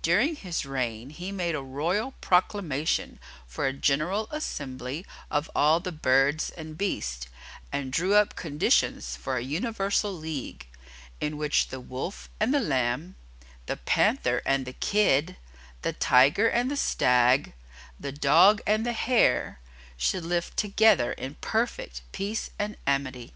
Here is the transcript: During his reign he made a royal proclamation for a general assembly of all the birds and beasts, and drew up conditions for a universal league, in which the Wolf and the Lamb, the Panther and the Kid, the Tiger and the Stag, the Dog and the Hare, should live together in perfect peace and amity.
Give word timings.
During 0.00 0.34
his 0.34 0.64
reign 0.64 1.10
he 1.10 1.30
made 1.30 1.54
a 1.54 1.60
royal 1.60 2.12
proclamation 2.22 3.18
for 3.46 3.66
a 3.66 3.72
general 3.74 4.26
assembly 4.30 5.04
of 5.30 5.50
all 5.54 5.78
the 5.78 5.92
birds 5.92 6.48
and 6.48 6.78
beasts, 6.78 7.26
and 7.70 7.92
drew 7.92 8.14
up 8.14 8.34
conditions 8.34 9.14
for 9.14 9.36
a 9.36 9.42
universal 9.42 10.10
league, 10.10 10.66
in 11.20 11.36
which 11.36 11.68
the 11.68 11.80
Wolf 11.80 12.30
and 12.40 12.54
the 12.54 12.60
Lamb, 12.60 13.16
the 13.66 13.76
Panther 13.76 14.40
and 14.46 14.64
the 14.64 14.72
Kid, 14.72 15.36
the 15.82 15.92
Tiger 15.92 16.48
and 16.48 16.70
the 16.70 16.74
Stag, 16.76 17.52
the 18.00 18.10
Dog 18.10 18.62
and 18.66 18.86
the 18.86 18.94
Hare, 18.94 19.60
should 19.98 20.24
live 20.24 20.56
together 20.56 21.12
in 21.12 21.34
perfect 21.42 22.00
peace 22.12 22.48
and 22.58 22.78
amity. 22.86 23.34